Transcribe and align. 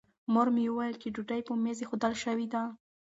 مور 0.33 0.47
مې 0.55 0.63
وویل 0.67 0.95
چې 1.01 1.07
ډوډۍ 1.15 1.41
په 1.45 1.53
مېز 1.63 1.77
ایښودل 1.81 2.13
شوې 2.23 2.47
ده. 2.53 2.63